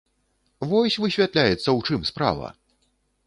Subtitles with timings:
[0.69, 2.49] Вось, высвятляецца, у чым справа!